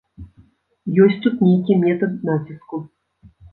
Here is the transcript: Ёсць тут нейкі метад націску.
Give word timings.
Ёсць 1.03 1.19
тут 1.27 1.45
нейкі 1.47 1.79
метад 1.85 2.19
націску. 2.33 2.83